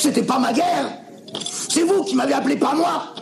[0.00, 0.88] C'était pas ma guerre.
[1.68, 3.12] C'est vous qui m'avez appelé, pas moi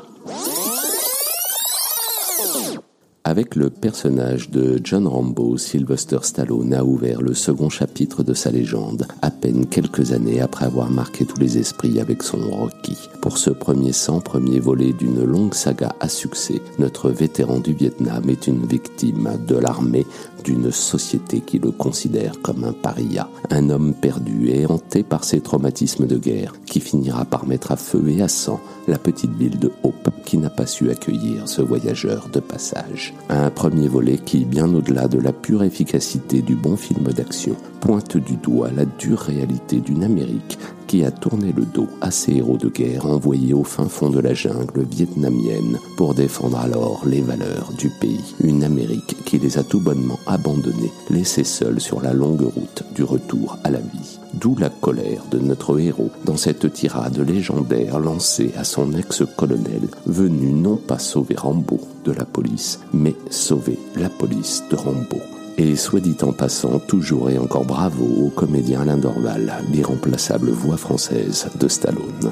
[3.29, 8.51] Avec le personnage de John Rambo, Sylvester Stallone a ouvert le second chapitre de sa
[8.51, 12.97] légende, à peine quelques années après avoir marqué tous les esprits avec son Rocky.
[13.21, 18.31] Pour ce premier sang, premier volet d'une longue saga à succès, notre vétéran du Vietnam
[18.31, 20.07] est une victime de l'armée,
[20.43, 25.43] d'une société qui le considère comme un paria, un homme perdu et hanté par ses
[25.43, 29.59] traumatismes de guerre, qui finira par mettre à feu et à sang la petite ville
[29.59, 33.13] de Hope, qui n'a pas su accueillir ce voyageur de passage.
[33.31, 38.17] Un premier volet qui, bien au-delà de la pure efficacité du bon film d'action, pointe
[38.17, 42.57] du doigt la dure réalité d'une Amérique qui a tourné le dos à ses héros
[42.57, 47.73] de guerre envoyés au fin fond de la jungle vietnamienne pour défendre alors les valeurs
[47.79, 48.35] du pays.
[48.43, 53.05] Une Amérique qui les a tout bonnement abandonnés, laissés seuls sur la longue route du
[53.05, 54.18] retour à la vie.
[54.35, 60.53] D'où la colère de notre héros dans cette tirade légendaire lancée à son ex-colonel, venu
[60.53, 65.19] non pas sauver Rambo de la police, mais sauver la police de Rambo.
[65.57, 70.77] Et soit dit en passant, toujours et encore bravo au comédien Alain Dorval, l'irremplaçable voix
[70.77, 72.31] française de Stallone.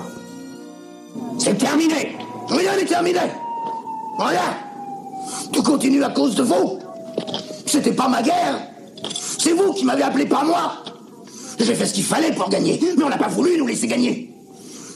[1.39, 2.17] C'est terminé.
[2.49, 3.19] Rien n'est terminé.
[4.19, 4.55] Rien
[5.51, 6.79] Tout continue à cause de vous.
[7.65, 8.61] C'était pas ma guerre.
[9.39, 10.73] C'est vous qui m'avez appelé, pas moi
[11.59, 14.31] J'ai fait ce qu'il fallait pour gagner, mais on n'a pas voulu nous laisser gagner.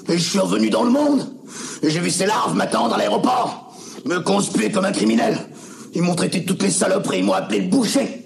[0.09, 1.27] Et je suis revenu dans le monde,
[1.83, 5.39] et j'ai vu ces larves m'attendre à l'aéroport, me conspuer comme un criminel.
[5.95, 8.25] Ils m'ont traité de toutes les saloperies, ils m'ont appelé le boucher.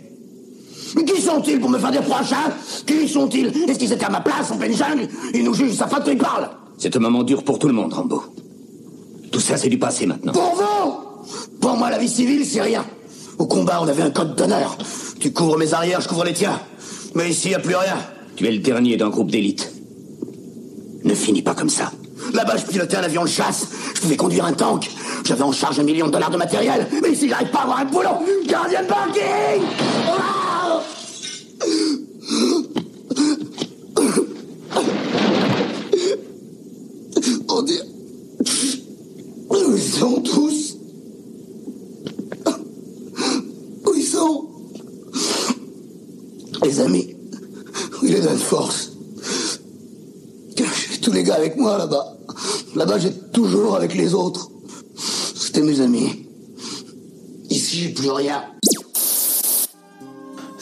[0.97, 2.53] Mais qui sont-ils pour me faire des prochains
[2.87, 3.47] Qui sont-ils?
[3.69, 5.09] Est-ce qu'ils étaient à ma place en pleine jungle?
[5.33, 7.93] Ils nous jugent sa faute, ils parlent C'est un moment dur pour tout le monde,
[7.93, 8.23] Rambo.
[9.33, 10.33] Tout ça, c'est du passé maintenant.
[10.33, 11.59] Pour vous?
[11.61, 12.85] Pour moi, la vie civile, c'est rien.
[13.39, 14.79] Au combat, on avait un code d'honneur.
[15.19, 16.61] Tu couvres mes arrières, je couvre les tiens.
[17.15, 17.97] Mais ici, y a plus rien.
[18.37, 19.73] Tu es le dernier d'un groupe d'élite.
[21.05, 21.93] Ne finis pas comme ça.
[22.33, 23.69] Là-bas, je pilotais un avion de chasse.
[23.95, 24.91] Je pouvais conduire un tank.
[25.25, 26.87] J'avais en charge un million de dollars de matériel.
[27.03, 28.09] Mais ici, j'arrive pas à avoir un boulot.
[28.47, 29.63] Gardien de parking
[30.09, 30.81] Ah.
[39.51, 40.77] Où ils sont tous
[43.87, 44.49] Où ils sont
[46.63, 47.14] Les amis,
[48.07, 48.93] il est de force
[50.57, 52.17] J'ai tous les gars avec moi là-bas.
[52.77, 54.51] Là-bas, j'ai toujours avec les autres.
[55.35, 56.27] C'était mes amis.
[57.51, 58.45] Ici, j'ai plus rien.